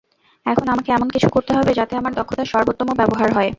[0.45, 3.49] এখন আমাকে এমন কিছু করতে হবে যাতে আমার দক্ষতার সর্বোত্তম ব্যবহার হয়।